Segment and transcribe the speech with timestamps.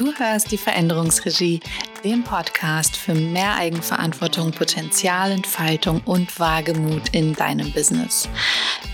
[0.00, 1.60] Du hörst die Veränderungsregie,
[2.02, 8.26] den Podcast für mehr Eigenverantwortung, Potenzialentfaltung und Wagemut in deinem Business.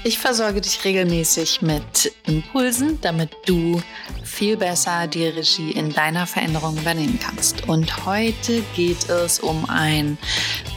[0.02, 3.80] Ich versorge dich regelmäßig mit Impulsen, damit du
[4.24, 7.68] viel besser die Regie in deiner Veränderung übernehmen kannst.
[7.68, 10.18] Und heute geht es um ein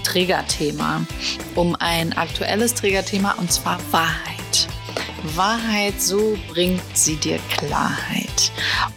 [0.04, 1.08] Triggerthema,
[1.56, 4.68] um ein aktuelles Triggerthema und zwar Wahrheit.
[5.34, 8.19] Wahrheit, so bringt sie dir Klarheit.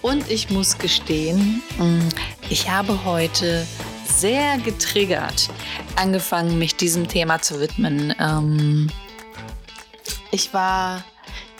[0.00, 2.08] Und ich muss gestehen, mm,
[2.50, 3.66] ich habe heute
[4.04, 5.48] sehr getriggert
[5.96, 8.14] angefangen, mich diesem Thema zu widmen.
[8.18, 8.90] Ähm,
[10.30, 11.04] ich war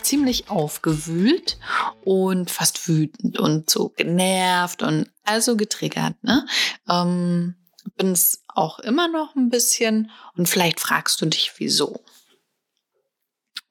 [0.01, 1.57] ziemlich aufgewühlt
[2.03, 6.15] und fast wütend und so genervt und also getriggert.
[6.23, 6.45] Ne?
[6.89, 7.55] Ähm,
[7.97, 12.03] Bin es auch immer noch ein bisschen und vielleicht fragst du dich, wieso.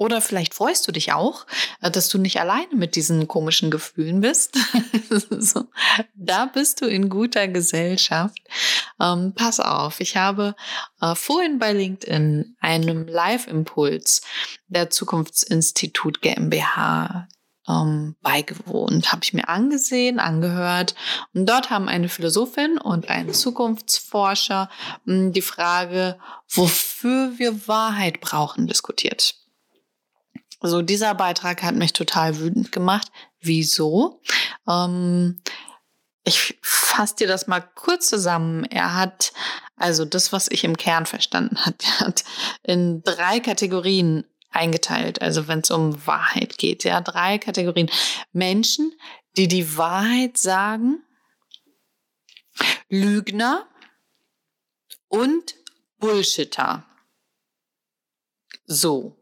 [0.02, 1.46] Oder vielleicht freust du dich auch,
[1.80, 4.58] äh, dass du nicht alleine mit diesen komischen Gefühlen bist.
[5.30, 5.66] so,
[6.16, 8.40] da bist du in guter Gesellschaft.
[9.00, 10.56] Ähm, pass auf, ich habe
[11.00, 14.22] äh, vorhin bei LinkedIn einem Live-Impuls
[14.66, 17.28] der Zukunftsinstitut GmbH
[17.68, 20.96] ähm, beigewohnt, habe ich mir angesehen, angehört.
[21.32, 24.68] Und dort haben eine Philosophin und ein Zukunftsforscher
[25.04, 26.18] mh, hm, die Frage,
[26.48, 29.36] wofür wir Wahrheit brauchen, diskutiert.
[30.62, 33.08] So, dieser Beitrag hat mich total wütend gemacht.
[33.40, 34.20] Wieso?
[34.68, 35.42] Ähm,
[36.24, 38.64] ich fasse dir das mal kurz zusammen.
[38.64, 39.32] Er hat,
[39.76, 42.24] also das, was ich im Kern verstanden hat, er hat
[42.62, 45.20] in drei Kategorien eingeteilt.
[45.20, 47.90] Also wenn es um Wahrheit geht, ja, drei Kategorien.
[48.32, 48.92] Menschen,
[49.36, 51.02] die die Wahrheit sagen,
[52.88, 53.66] Lügner
[55.08, 55.56] und
[55.98, 56.84] Bullshitter.
[58.66, 59.21] So.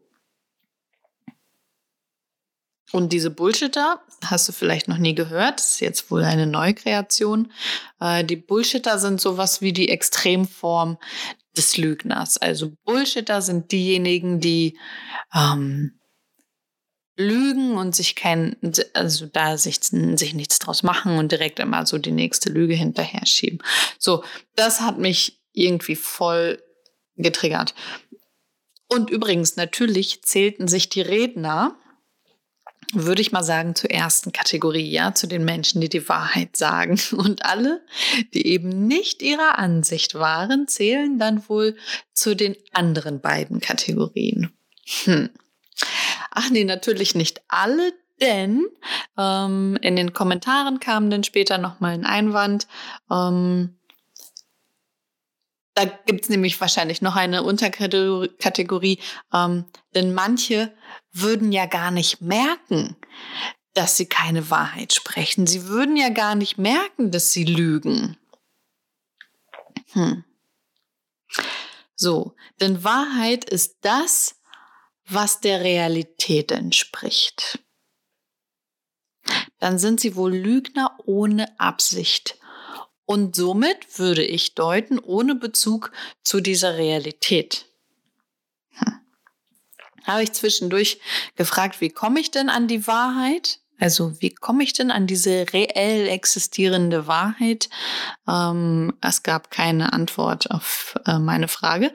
[2.91, 7.51] Und diese Bullshitter, hast du vielleicht noch nie gehört, ist jetzt wohl eine Neukreation.
[7.99, 10.97] Äh, die Bullshitter sind sowas wie die Extremform
[11.55, 12.37] des Lügners.
[12.37, 14.77] Also Bullshitter sind diejenigen, die
[15.33, 15.99] ähm,
[17.17, 18.55] lügen und sich kein,
[18.93, 23.25] also da sich, sich nichts draus machen und direkt immer so die nächste Lüge hinterher
[23.25, 23.59] schieben.
[23.99, 24.23] So,
[24.55, 26.61] das hat mich irgendwie voll
[27.15, 27.75] getriggert.
[28.87, 31.77] Und übrigens, natürlich zählten sich die Redner
[32.93, 36.99] würde ich mal sagen, zur ersten Kategorie, ja, zu den Menschen, die die Wahrheit sagen.
[37.11, 37.81] Und alle,
[38.33, 41.75] die eben nicht ihrer Ansicht waren, zählen dann wohl
[42.13, 44.51] zu den anderen beiden Kategorien.
[45.03, 45.29] Hm.
[46.31, 48.65] Ach nee, natürlich nicht alle, denn
[49.17, 52.67] ähm, in den Kommentaren kam dann später nochmal ein Einwand.
[53.09, 53.77] Ähm,
[55.73, 58.99] da gibt es nämlich wahrscheinlich noch eine Unterkategorie,
[59.33, 59.65] ähm,
[59.95, 60.71] denn manche
[61.11, 62.95] würden ja gar nicht merken,
[63.73, 65.47] dass sie keine Wahrheit sprechen.
[65.47, 68.17] Sie würden ja gar nicht merken, dass sie lügen.
[69.93, 70.23] Hm.
[71.95, 74.35] So, denn Wahrheit ist das,
[75.05, 77.59] was der Realität entspricht.
[79.59, 82.39] Dann sind sie wohl Lügner ohne Absicht.
[83.05, 85.91] Und somit würde ich deuten, ohne Bezug
[86.23, 87.70] zu dieser Realität
[90.03, 90.99] habe ich zwischendurch
[91.35, 93.61] gefragt, wie komme ich denn an die Wahrheit?
[93.81, 97.67] Also wie komme ich denn an diese reell existierende Wahrheit?
[98.27, 101.91] Ähm, es gab keine Antwort auf äh, meine Frage.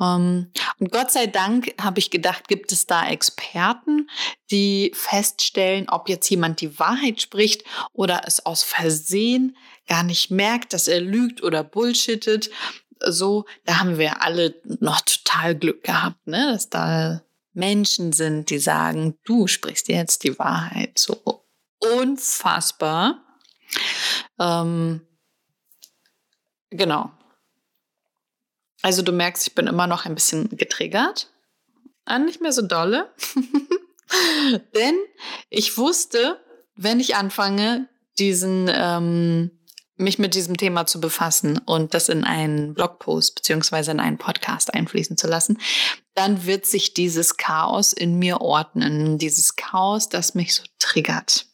[0.00, 4.08] Ähm, und Gott sei Dank habe ich gedacht, gibt es da Experten,
[4.50, 10.72] die feststellen, ob jetzt jemand die Wahrheit spricht oder es aus Versehen gar nicht merkt,
[10.72, 12.48] dass er lügt oder bullshittet.
[13.00, 17.20] So, da haben wir alle noch total Glück gehabt, ne, dass da
[17.56, 20.98] Menschen sind, die sagen, du sprichst jetzt die Wahrheit.
[20.98, 21.42] So
[21.78, 23.24] unfassbar.
[24.38, 25.00] Ähm,
[26.70, 27.10] genau.
[28.82, 31.30] Also du merkst, ich bin immer noch ein bisschen getriggert.
[32.04, 33.12] Ah, nicht mehr so dolle.
[34.74, 34.96] Denn
[35.48, 36.38] ich wusste,
[36.74, 37.88] wenn ich anfange,
[38.18, 39.50] diesen ähm,
[39.96, 44.74] mich mit diesem Thema zu befassen und das in einen Blogpost beziehungsweise in einen Podcast
[44.74, 45.58] einfließen zu lassen,
[46.14, 49.18] dann wird sich dieses Chaos in mir ordnen.
[49.18, 51.46] Dieses Chaos, das mich so triggert.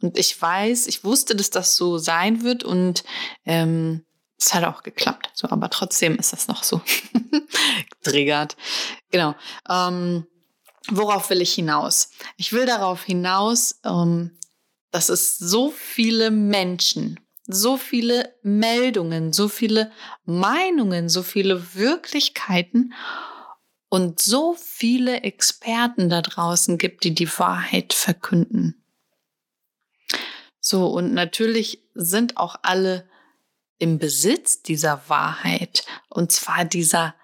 [0.00, 3.04] Und ich weiß, ich wusste, dass das so sein wird und
[3.44, 4.04] ähm,
[4.38, 5.30] es hat auch geklappt.
[5.34, 6.80] So, aber trotzdem ist das noch so
[8.02, 8.56] triggert.
[9.10, 9.34] Genau.
[9.68, 10.26] Ähm,
[10.90, 12.10] worauf will ich hinaus?
[12.36, 14.37] Ich will darauf hinaus, ähm,
[14.90, 19.90] dass es so viele Menschen, so viele Meldungen, so viele
[20.24, 22.94] Meinungen, so viele Wirklichkeiten
[23.88, 28.84] und so viele Experten da draußen gibt, die die Wahrheit verkünden.
[30.60, 33.08] So, und natürlich sind auch alle
[33.78, 37.14] im Besitz dieser Wahrheit, und zwar dieser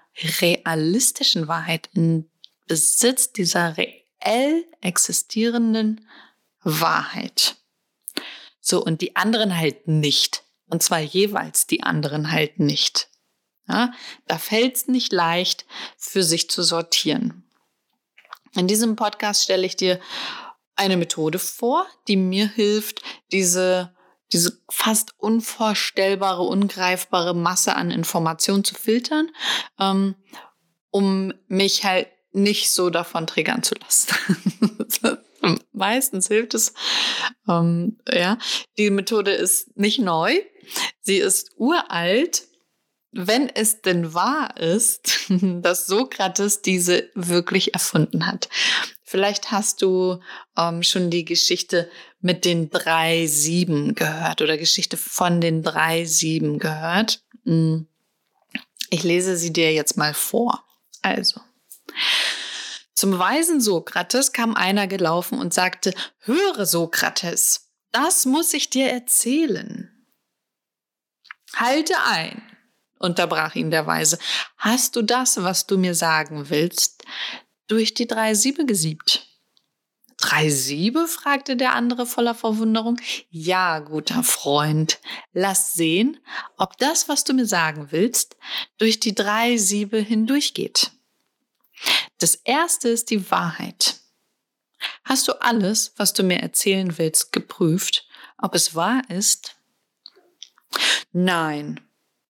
[0.40, 2.30] realistischen Wahrheit, im
[2.66, 6.08] Besitz dieser reell existierenden
[6.64, 7.56] Wahrheit.
[8.60, 10.42] So, und die anderen halt nicht.
[10.66, 13.08] Und zwar jeweils die anderen halt nicht.
[13.68, 13.92] Ja,
[14.26, 15.64] da fällt es nicht leicht,
[15.96, 17.48] für sich zu sortieren.
[18.56, 20.00] In diesem Podcast stelle ich dir
[20.76, 23.02] eine Methode vor, die mir hilft,
[23.32, 23.94] diese,
[24.32, 29.30] diese fast unvorstellbare, ungreifbare Masse an Informationen zu filtern,
[29.78, 30.14] ähm,
[30.90, 35.18] um mich halt nicht so davon triggern zu lassen.
[35.74, 36.72] Meistens hilft es.
[37.48, 38.38] Ähm, ja,
[38.78, 40.40] die Methode ist nicht neu.
[41.00, 42.44] Sie ist uralt.
[43.16, 48.48] Wenn es denn wahr ist, dass Sokrates diese wirklich erfunden hat.
[49.02, 50.20] Vielleicht hast du
[50.56, 51.88] ähm, schon die Geschichte
[52.20, 57.22] mit den drei Sieben gehört oder Geschichte von den drei Sieben gehört.
[57.44, 57.86] Hm.
[58.90, 60.64] Ich lese sie dir jetzt mal vor.
[61.02, 61.40] Also.
[62.94, 69.90] Zum weisen Sokrates kam einer gelaufen und sagte, Höre, Sokrates, das muss ich dir erzählen.
[71.54, 72.42] Halte ein,
[72.98, 74.18] unterbrach ihn der Weise.
[74.56, 77.04] Hast du das, was du mir sagen willst,
[77.66, 79.26] durch die drei Siebe gesiebt.
[80.16, 81.06] Drei Siebe?
[81.06, 83.00] fragte der andere voller Verwunderung.
[83.30, 85.00] Ja, guter Freund,
[85.32, 86.18] lass sehen,
[86.56, 88.36] ob das, was du mir sagen willst,
[88.78, 90.92] durch die drei Siebe hindurchgeht.
[92.24, 94.00] Das erste ist die Wahrheit.
[95.04, 99.56] Hast du alles, was du mir erzählen willst, geprüft, ob es wahr ist?
[101.12, 101.86] Nein.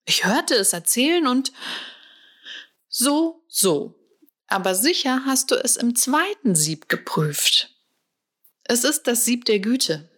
[0.06, 1.52] Ich hörte es erzählen und
[2.88, 3.94] so, so.
[4.46, 7.76] Aber sicher hast du es im zweiten Sieb geprüft.
[8.64, 10.08] Es ist das Sieb der Güte.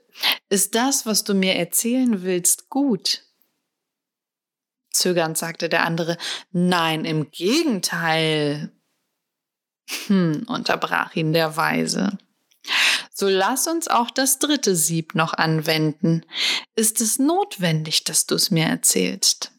[0.51, 3.25] Ist das, was du mir erzählen willst, gut?
[4.93, 6.17] Zögernd sagte der andere,
[6.53, 8.71] nein, im Gegenteil.
[10.07, 12.19] Hm, unterbrach ihn der Weise.
[13.13, 16.25] So lass uns auch das dritte Sieb noch anwenden.
[16.75, 19.53] Ist es notwendig, dass du es mir erzählst?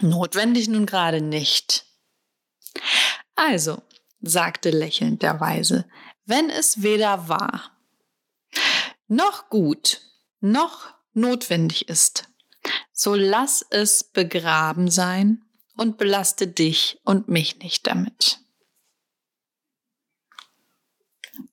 [0.00, 1.84] Notwendig nun gerade nicht.
[3.34, 3.82] Also,
[4.20, 5.84] sagte lächelnd der Weise,
[6.24, 7.72] wenn es weder wahr
[9.08, 10.00] noch gut
[10.40, 12.28] noch notwendig ist,
[12.92, 15.44] so lass es begraben sein
[15.78, 18.40] und belaste dich und mich nicht damit.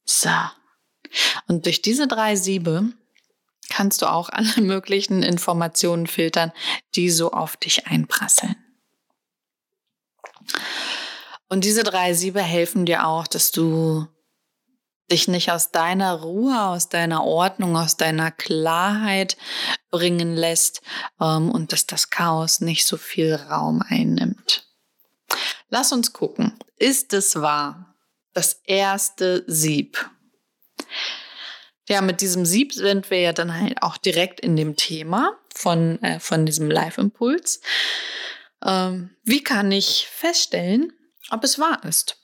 [0.04, 0.30] So.
[1.48, 2.92] Und durch diese drei Siebe
[3.70, 6.52] kannst du auch alle möglichen Informationen filtern,
[6.96, 8.56] die so auf dich einprasseln.
[11.48, 14.08] Und diese drei Siebe helfen dir auch, dass du
[15.12, 19.38] dich nicht aus deiner Ruhe, aus deiner Ordnung, aus deiner Klarheit
[19.92, 20.82] bringen lässt
[21.22, 24.68] ähm, und dass das Chaos nicht so viel Raum einnimmt.
[25.70, 26.58] Lass uns gucken.
[26.78, 27.96] Ist es wahr?
[28.34, 30.10] Das erste Sieb.
[31.88, 36.02] Ja, mit diesem Sieb sind wir ja dann halt auch direkt in dem Thema von,
[36.02, 37.62] äh, von diesem Live-Impuls.
[38.64, 40.92] Ähm, wie kann ich feststellen,
[41.30, 42.18] ob es wahr ist.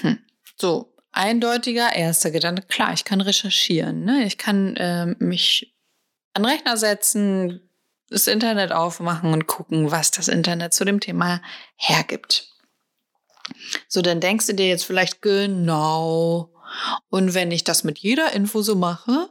[0.00, 0.24] Hm.
[0.56, 2.62] So, eindeutiger erster Gedanke.
[2.66, 4.04] Klar, ich kann recherchieren.
[4.04, 4.24] Ne?
[4.24, 5.74] Ich kann äh, mich
[6.34, 7.60] an den Rechner setzen,
[8.10, 11.40] das Internet aufmachen und gucken, was das Internet zu dem Thema
[11.76, 12.48] hergibt.
[13.88, 16.52] So, dann denkst du dir jetzt vielleicht genau.
[17.08, 19.30] Und wenn ich das mit jeder Info so mache,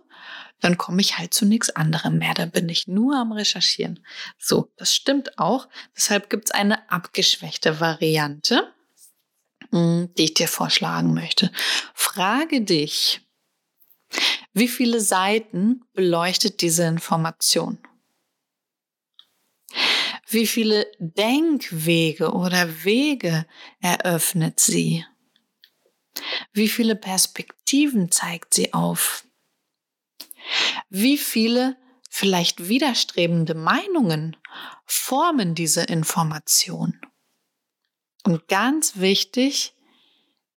[0.59, 2.33] dann komme ich halt zu nichts anderem mehr.
[2.33, 3.99] Dann bin ich nur am Recherchieren.
[4.37, 5.67] So, das stimmt auch.
[5.95, 8.73] Deshalb gibt es eine abgeschwächte Variante,
[9.73, 11.51] die ich dir vorschlagen möchte.
[11.93, 13.21] Frage dich,
[14.53, 17.79] wie viele Seiten beleuchtet diese Information?
[20.27, 23.45] Wie viele Denkwege oder Wege
[23.81, 25.05] eröffnet sie?
[26.53, 29.25] Wie viele Perspektiven zeigt sie auf?
[30.89, 31.77] Wie viele
[32.09, 34.37] vielleicht widerstrebende Meinungen
[34.85, 36.99] formen diese Information?
[38.23, 39.73] Und ganz wichtig,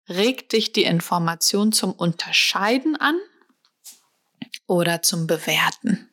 [0.08, 3.18] regt dich die Information zum Unterscheiden an
[4.66, 6.08] oder zum Bewerten.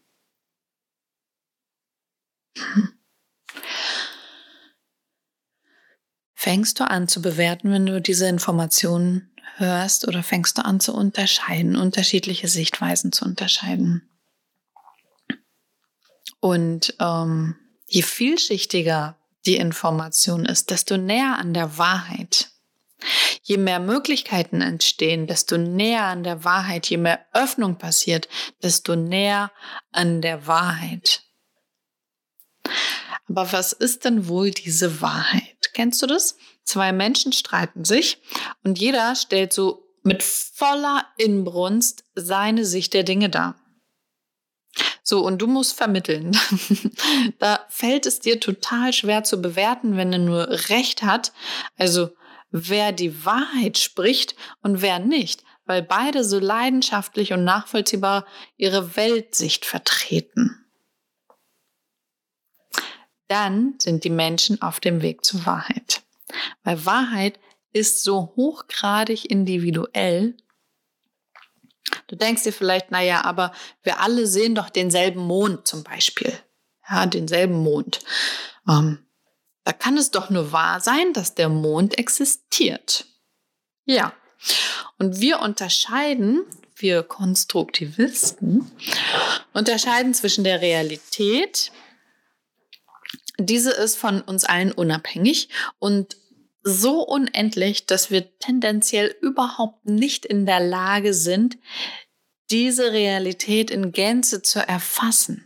[6.34, 10.94] Fängst du an zu bewerten, wenn du diese Informationen hörst oder fängst du an zu
[10.94, 14.10] unterscheiden, unterschiedliche Sichtweisen zu unterscheiden.
[16.40, 17.56] Und ähm,
[17.88, 22.50] je vielschichtiger die Information ist, desto näher an der Wahrheit.
[23.42, 28.30] Je mehr Möglichkeiten entstehen, desto näher an der Wahrheit, je mehr Öffnung passiert,
[28.62, 29.52] desto näher
[29.92, 31.24] an der Wahrheit.
[33.28, 35.72] Aber was ist denn wohl diese Wahrheit?
[35.74, 36.38] Kennst du das?
[36.64, 38.20] Zwei Menschen streiten sich
[38.64, 43.56] und jeder stellt so mit voller Inbrunst seine Sicht der Dinge dar.
[45.04, 46.38] So, und du musst vermitteln.
[47.40, 51.34] da fällt es dir total schwer zu bewerten, wenn er nur Recht hat.
[51.78, 52.12] Also,
[52.52, 58.26] wer die Wahrheit spricht und wer nicht, weil beide so leidenschaftlich und nachvollziehbar
[58.58, 60.64] ihre Weltsicht vertreten.
[63.28, 66.04] Dann sind die Menschen auf dem Weg zur Wahrheit.
[66.64, 67.40] Weil Wahrheit
[67.72, 70.38] ist so hochgradig individuell,
[72.08, 76.34] Du denkst dir vielleicht, naja, aber wir alle sehen doch denselben Mond zum Beispiel.
[76.90, 78.00] Ja, denselben Mond.
[78.68, 79.06] Ähm,
[79.64, 83.06] da kann es doch nur wahr sein, dass der Mond existiert.
[83.86, 84.14] Ja.
[85.00, 86.44] Und wir unterscheiden,
[86.76, 88.70] wir Konstruktivisten,
[89.54, 91.72] unterscheiden zwischen der Realität,
[93.38, 95.50] diese ist von uns allen unabhängig
[95.80, 96.18] und
[96.64, 101.58] so unendlich, dass wir tendenziell überhaupt nicht in der Lage sind,
[102.50, 105.46] diese Realität in Gänze zu erfassen.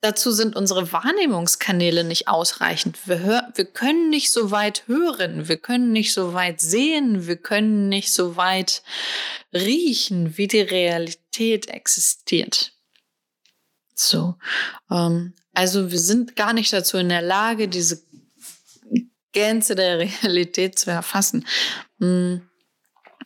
[0.00, 3.08] Dazu sind unsere Wahrnehmungskanäle nicht ausreichend.
[3.08, 7.36] Wir, hör, wir können nicht so weit hören, wir können nicht so weit sehen, wir
[7.36, 8.82] können nicht so weit
[9.52, 12.72] riechen, wie die Realität existiert.
[13.94, 14.36] So,
[14.90, 18.05] ähm, also wir sind gar nicht dazu in der Lage, diese
[19.36, 21.46] Gänze der Realität zu erfassen.
[21.98, 22.36] Mm.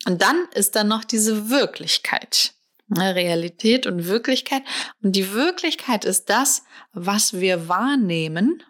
[0.07, 2.52] Und dann ist da noch diese Wirklichkeit.
[2.93, 4.64] Realität und Wirklichkeit.
[5.02, 8.64] Und die Wirklichkeit ist das, was wir wahrnehmen,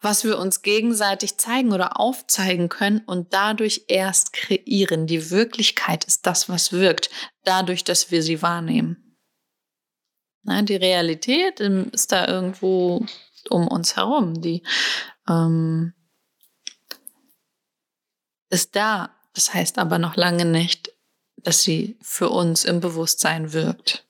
[0.00, 5.08] was wir uns gegenseitig zeigen oder aufzeigen können und dadurch erst kreieren.
[5.08, 7.10] Die Wirklichkeit ist das, was wirkt,
[7.42, 9.18] dadurch, dass wir sie wahrnehmen.
[10.44, 13.04] Die Realität ist da irgendwo
[13.50, 14.40] um uns herum.
[14.40, 14.62] Die
[15.28, 15.94] ähm,
[18.50, 19.14] ist da.
[19.34, 20.92] Das heißt aber noch lange nicht,
[21.36, 24.06] dass sie für uns im Bewusstsein wirkt.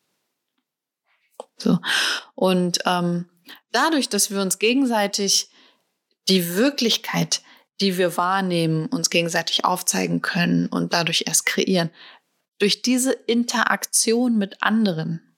[1.58, 1.78] So.
[2.34, 3.28] Und ähm,
[3.72, 5.50] dadurch, dass wir uns gegenseitig
[6.28, 7.42] die Wirklichkeit,
[7.80, 11.90] die wir wahrnehmen, uns gegenseitig aufzeigen können und dadurch erst kreieren,
[12.58, 15.36] durch diese Interaktion mit anderen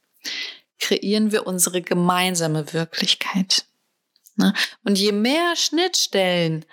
[0.78, 3.66] kreieren wir unsere gemeinsame Wirklichkeit.
[4.38, 4.54] Ne?
[4.84, 6.64] Und je mehr Schnittstellen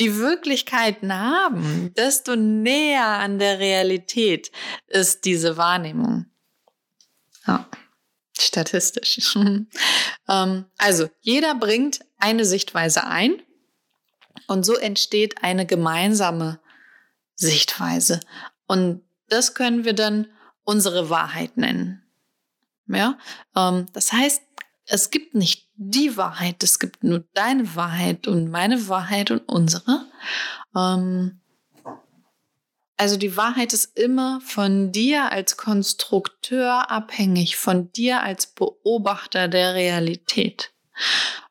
[0.00, 4.50] die Wirklichkeiten haben, desto näher an der Realität
[4.88, 6.26] ist diese Wahrnehmung.
[7.46, 7.66] Ja,
[8.38, 9.36] statistisch.
[10.28, 13.40] Ähm, also, jeder bringt eine Sichtweise ein
[14.48, 16.58] und so entsteht eine gemeinsame
[17.36, 18.18] Sichtweise.
[18.66, 20.26] Und das können wir dann
[20.64, 22.02] unsere Wahrheit nennen.
[22.88, 23.18] Ja,
[23.54, 24.42] ähm, das heißt,
[24.86, 30.06] es gibt nicht die Wahrheit, es gibt nur deine Wahrheit und meine Wahrheit und unsere.
[30.74, 31.40] Ähm,
[32.96, 39.74] also die Wahrheit ist immer von dir als Konstrukteur abhängig, von dir als Beobachter der
[39.74, 40.72] Realität.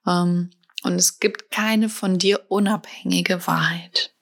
[0.08, 0.50] Ähm,
[0.84, 4.14] und es gibt keine von dir unabhängige Wahrheit.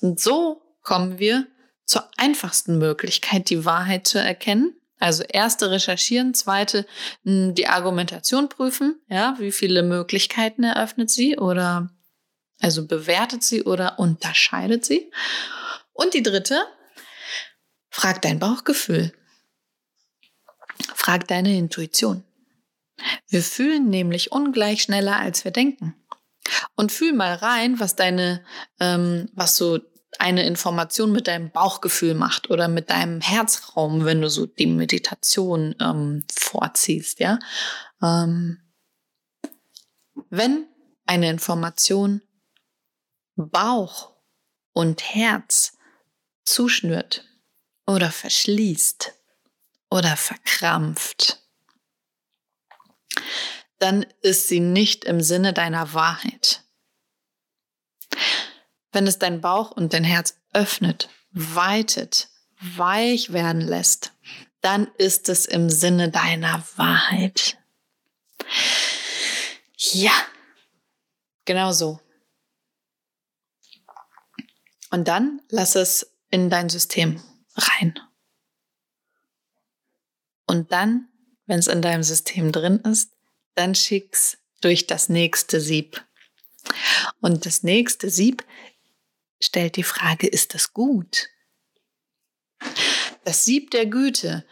[0.00, 1.46] Und so kommen wir
[1.86, 4.74] zur einfachsten Möglichkeit, die Wahrheit zu erkennen.
[5.04, 6.86] Also erste recherchieren, zweite
[7.24, 11.90] hm, die Argumentation prüfen, ja, wie viele Möglichkeiten eröffnet sie oder
[12.62, 15.12] also bewertet sie oder unterscheidet sie.
[15.92, 16.58] Und die dritte,
[17.90, 19.12] frag dein Bauchgefühl.
[20.94, 22.24] Frag deine Intuition.
[23.28, 25.94] Wir fühlen nämlich ungleich schneller, als wir denken.
[26.76, 28.42] Und fühl mal rein, was deine,
[28.80, 29.80] ähm, was so
[30.20, 35.74] eine Information mit deinem Bauchgefühl macht oder mit deinem Herzraum, wenn du so die Meditation
[35.80, 37.38] ähm, vorziehst, ja.
[38.02, 38.60] Ähm,
[40.30, 40.66] wenn
[41.06, 42.22] eine Information
[43.36, 44.12] Bauch
[44.72, 45.76] und Herz
[46.44, 47.24] zuschnürt
[47.86, 49.12] oder verschließt
[49.90, 51.42] oder verkrampft,
[53.78, 56.64] dann ist sie nicht im Sinne deiner Wahrheit.
[58.94, 62.28] Wenn es dein Bauch und dein Herz öffnet, weitet,
[62.60, 64.12] weich werden lässt,
[64.60, 67.58] dann ist es im Sinne deiner Wahrheit.
[69.76, 70.12] Ja,
[71.44, 71.98] genau so.
[74.90, 77.20] Und dann lass es in dein System
[77.56, 77.98] rein.
[80.46, 81.08] Und dann,
[81.46, 83.10] wenn es in deinem System drin ist,
[83.56, 86.06] dann schick's durch das nächste Sieb.
[87.20, 88.44] Und das nächste Sieb
[89.44, 91.28] stellt die Frage, ist das gut?
[93.24, 94.44] Das Sieb der Güte.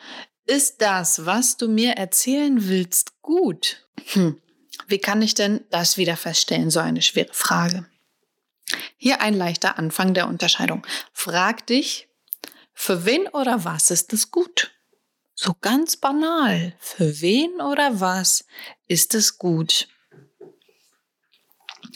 [0.44, 3.86] Ist das, was du mir erzählen willst, gut?
[4.12, 4.40] Hm.
[4.86, 6.70] Wie kann ich denn das wieder feststellen?
[6.70, 7.86] So eine schwere Frage.
[8.96, 10.86] Hier ein leichter Anfang der Unterscheidung.
[11.12, 12.08] Frag dich,
[12.72, 14.72] für wen oder was ist es gut?
[15.34, 16.74] So ganz banal.
[16.78, 18.44] Für wen oder was
[18.86, 19.88] ist es gut?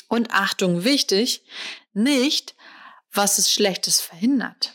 [0.08, 1.44] Und Achtung, wichtig,
[1.92, 2.55] nicht,
[3.16, 4.75] was es Schlechtes verhindert.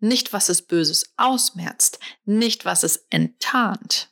[0.00, 1.98] Nicht, was es Böses ausmerzt.
[2.24, 4.08] Nicht, was es enttarnt.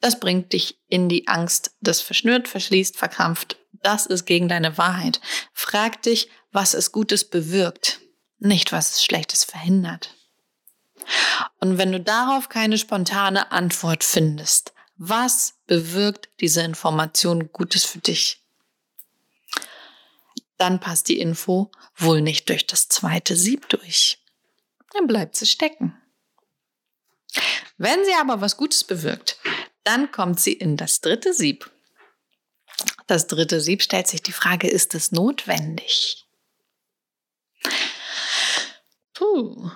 [0.00, 3.56] Das bringt dich in die Angst, das verschnürt, verschließt, verkrampft.
[3.82, 5.20] Das ist gegen deine Wahrheit.
[5.52, 8.00] Frag dich, was es Gutes bewirkt,
[8.38, 10.14] nicht was es Schlechtes verhindert.
[11.60, 18.39] Und wenn du darauf keine spontane Antwort findest, was bewirkt diese Information Gutes für dich?
[20.60, 24.18] Dann passt die Info wohl nicht durch das zweite Sieb durch.
[24.92, 25.98] Dann bleibt sie stecken.
[27.78, 29.38] Wenn sie aber was Gutes bewirkt,
[29.84, 31.70] dann kommt sie in das dritte Sieb.
[33.06, 36.26] Das dritte Sieb stellt sich die Frage, ist es notwendig?
[39.14, 39.70] Puh,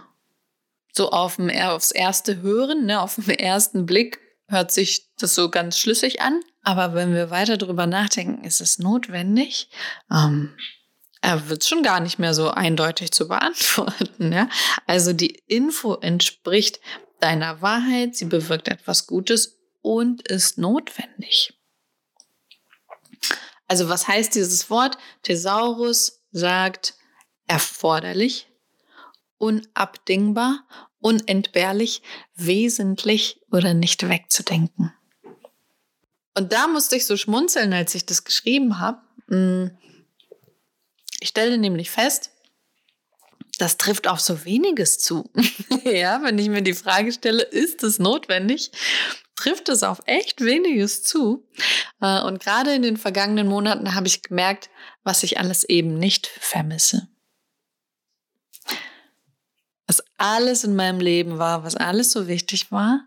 [0.92, 5.50] so auf dem, aufs erste Hören, ne, auf den ersten Blick hört sich das so
[5.50, 6.40] ganz schlüssig an.
[6.62, 9.68] Aber wenn wir weiter drüber nachdenken, ist es notwendig?
[10.10, 10.54] Ähm,
[11.20, 14.32] er wird schon gar nicht mehr so eindeutig zu beantworten.
[14.32, 14.48] Ja?
[14.86, 16.80] Also die Info entspricht
[17.20, 21.54] deiner Wahrheit, sie bewirkt etwas Gutes und ist notwendig.
[23.66, 24.98] Also was heißt dieses Wort?
[25.22, 26.94] Thesaurus sagt
[27.46, 28.48] erforderlich,
[29.38, 30.66] unabdingbar,
[31.04, 32.00] unentbehrlich,
[32.34, 34.90] wesentlich oder nicht wegzudenken.
[36.34, 39.02] Und da musste ich so schmunzeln, als ich das geschrieben habe.
[39.28, 39.70] Hm.
[41.20, 42.30] Ich stelle nämlich fest,
[43.58, 45.30] das trifft auf so weniges zu.
[45.84, 48.72] ja, wenn ich mir die Frage stelle, ist es notwendig,
[49.36, 51.46] trifft es auf echt weniges zu.
[52.00, 54.70] Äh, und gerade in den vergangenen Monaten habe ich gemerkt,
[55.02, 57.08] was ich alles eben nicht vermisse
[59.86, 63.00] was alles in meinem Leben war, was alles so wichtig war.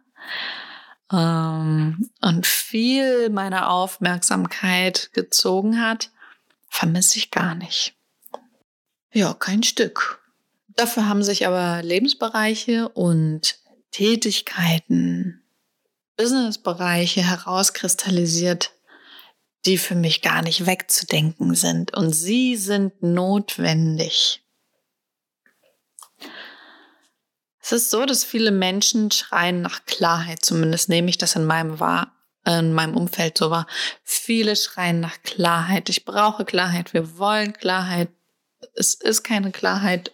[1.12, 6.12] Ähm, und viel meiner Aufmerksamkeit gezogen hat,
[6.70, 7.96] vermisse ich gar nicht.
[9.14, 10.22] Ja, kein Stück.
[10.70, 13.58] Dafür haben sich aber Lebensbereiche und
[13.92, 15.42] Tätigkeiten,
[16.18, 18.74] Businessbereiche herauskristallisiert,
[19.66, 21.96] die für mich gar nicht wegzudenken sind.
[21.96, 24.44] Und sie sind notwendig.
[27.70, 30.46] Es ist so, dass viele Menschen schreien nach Klarheit.
[30.46, 33.68] Zumindest nehme ich das in meinem wahr, in meinem Umfeld so wahr.
[34.04, 35.90] Viele schreien nach Klarheit.
[35.90, 36.94] Ich brauche Klarheit.
[36.94, 38.08] Wir wollen Klarheit.
[38.74, 40.14] Es ist keine Klarheit.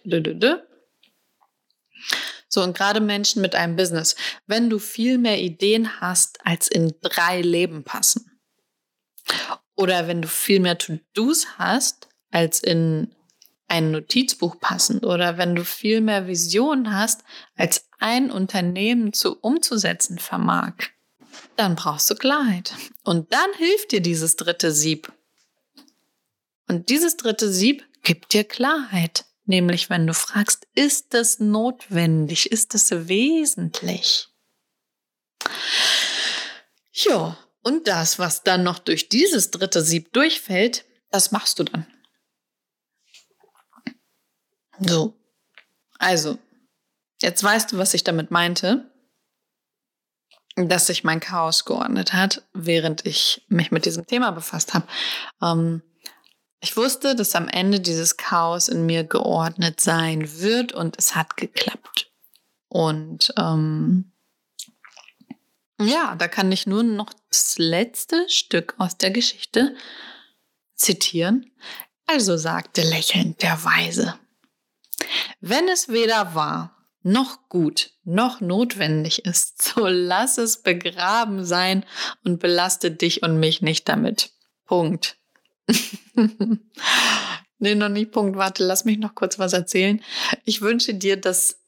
[2.48, 4.16] So, und gerade Menschen mit einem Business.
[4.48, 8.32] Wenn du viel mehr Ideen hast, als in drei Leben passen.
[9.76, 13.14] Oder wenn du viel mehr To-Dos hast, als in
[13.74, 17.24] ein Notizbuch passen oder wenn du viel mehr Visionen hast,
[17.56, 20.74] als ein Unternehmen zu umzusetzen vermag,
[21.56, 22.72] dann brauchst du Klarheit.
[23.02, 25.12] Und dann hilft dir dieses dritte Sieb.
[26.68, 29.24] Und dieses dritte Sieb gibt dir Klarheit.
[29.44, 32.52] Nämlich, wenn du fragst, ist das notwendig?
[32.52, 34.28] Ist das wesentlich?
[36.92, 41.86] Ja, und das, was dann noch durch dieses dritte Sieb durchfällt, das machst du dann.
[44.80, 45.14] So.
[45.98, 46.38] Also,
[47.20, 48.90] jetzt weißt du, was ich damit meinte,
[50.56, 54.86] dass sich mein Chaos geordnet hat, während ich mich mit diesem Thema befasst habe.
[55.42, 55.82] Ähm,
[56.60, 61.36] ich wusste, dass am Ende dieses Chaos in mir geordnet sein wird und es hat
[61.36, 62.10] geklappt.
[62.68, 64.12] Und ähm,
[65.80, 69.76] ja, da kann ich nur noch das letzte Stück aus der Geschichte
[70.74, 71.50] zitieren.
[72.06, 74.18] Also sagte lächelnd der Weise.
[75.40, 81.84] Wenn es weder wahr noch gut noch notwendig ist, so lass es begraben sein
[82.24, 84.30] und belaste dich und mich nicht damit.
[84.64, 85.16] Punkt.
[87.58, 88.36] nee, noch nicht Punkt.
[88.36, 90.02] Warte, lass mich noch kurz was erzählen.
[90.44, 91.60] Ich wünsche dir, dass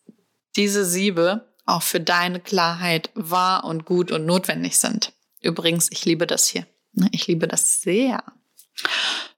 [0.57, 5.12] diese Siebe auch für deine Klarheit wahr und gut und notwendig sind.
[5.42, 6.66] Übrigens, ich liebe das hier.
[7.11, 8.22] Ich liebe das sehr.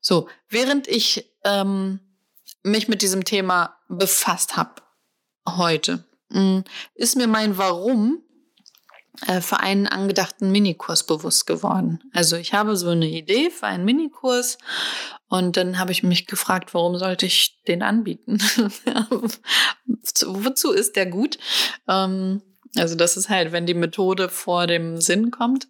[0.00, 2.00] So, während ich ähm,
[2.62, 4.82] mich mit diesem Thema befasst habe
[5.56, 6.60] heute, mm,
[6.94, 8.22] ist mir mein Warum
[9.26, 12.00] äh, für einen angedachten Minikurs bewusst geworden.
[12.12, 14.58] Also ich habe so eine Idee für einen Minikurs
[15.28, 18.38] und dann habe ich mich gefragt, warum sollte ich den anbieten?
[20.26, 21.38] Wozu ist der gut?
[21.88, 22.42] Ähm,
[22.76, 25.68] also das ist halt, wenn die Methode vor dem Sinn kommt.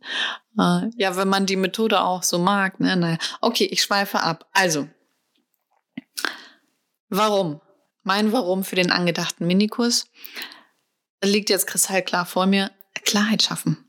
[0.58, 2.80] Äh, ja, wenn man die Methode auch so mag.
[2.80, 3.18] Ne?
[3.40, 4.46] Okay, ich schweife ab.
[4.52, 4.88] Also,
[7.08, 7.60] warum?
[8.02, 10.06] Mein Warum für den angedachten Minikurs
[11.22, 12.70] liegt jetzt kristallklar vor mir.
[13.04, 13.88] Klarheit schaffen.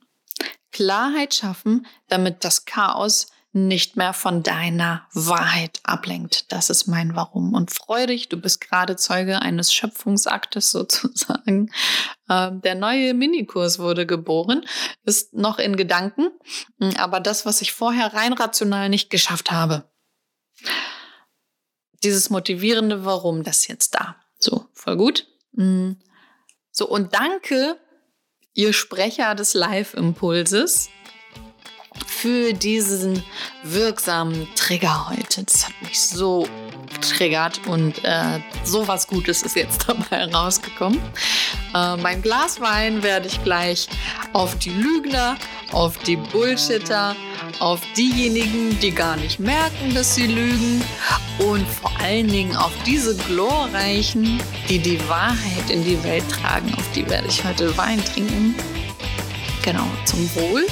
[0.72, 6.52] Klarheit schaffen, damit das Chaos nicht mehr von deiner Wahrheit ablenkt.
[6.52, 7.56] Das ist mein Warum.
[7.56, 11.72] Und freu dich, du bist gerade Zeuge eines Schöpfungsaktes sozusagen.
[12.30, 14.66] Ähm, der neue Minikurs wurde geboren,
[15.04, 16.30] ist noch in Gedanken,
[16.98, 19.90] aber das, was ich vorher rein rational nicht geschafft habe,
[22.04, 24.16] dieses motivierende Warum, das ist jetzt da.
[24.38, 25.28] So, voll gut.
[25.56, 25.98] Hm.
[26.72, 27.78] So, und danke,
[28.54, 30.90] ihr Sprecher des Live-Impulses
[32.06, 33.24] für diesen
[33.64, 35.44] wirksamen Trigger heute.
[35.44, 36.48] Das hat mich so
[36.94, 41.00] getriggert und äh, so was Gutes ist jetzt dabei rausgekommen.
[41.76, 43.88] Äh, mein Glas Wein werde ich gleich
[44.34, 45.38] auf die Lügner,
[45.72, 47.16] auf die Bullshitter,
[47.60, 50.84] auf diejenigen, die gar nicht merken, dass sie lügen
[51.40, 56.74] und vor allen Dingen auf diese Glorreichen, die die Wahrheit in die Welt tragen.
[56.76, 58.56] Auf die werde ich heute Wein trinken.
[59.64, 60.66] Genau, zum Wohl.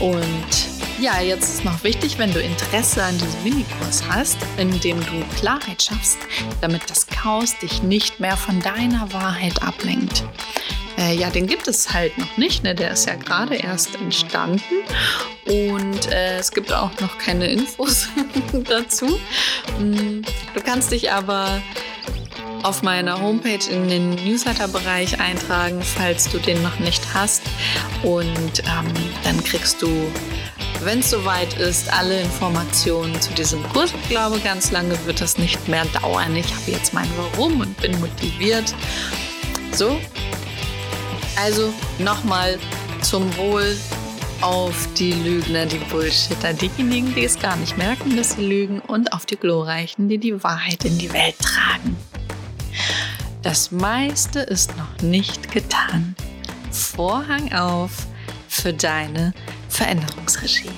[0.00, 5.00] Und ja, jetzt ist noch wichtig, wenn du Interesse an diesem Minikurs hast, in dem
[5.00, 6.18] du Klarheit schaffst,
[6.60, 10.24] damit das Chaos dich nicht mehr von deiner Wahrheit ablenkt.
[10.96, 12.74] Äh, ja, den gibt es halt noch nicht, ne?
[12.74, 14.74] der ist ja gerade erst entstanden
[15.46, 18.08] und äh, es gibt auch noch keine Infos
[18.52, 19.18] dazu.
[19.78, 20.22] Mm,
[20.54, 21.60] du kannst dich aber
[22.64, 27.42] auf meiner Homepage in den Newsletter-Bereich eintragen, falls du den noch nicht hast.
[28.02, 29.88] Und ähm, dann kriegst du,
[30.82, 33.92] wenn es soweit ist, alle Informationen zu diesem Kurs.
[34.02, 36.34] Ich glaube, ganz lange wird das nicht mehr dauern.
[36.34, 38.74] Ich habe jetzt mein Warum und bin motiviert.
[39.72, 40.00] So,
[41.36, 42.58] also nochmal
[43.02, 43.76] zum Wohl
[44.40, 49.12] auf die Lügner, die Bullshitter, diejenigen, die es gar nicht merken, dass sie lügen, und
[49.12, 51.96] auf die Glorreichen, die die Wahrheit in die Welt tragen.
[53.42, 56.14] Das meiste ist noch nicht getan.
[56.70, 58.06] Vorhang auf
[58.48, 59.32] für deine
[59.68, 60.70] Veränderungsregie.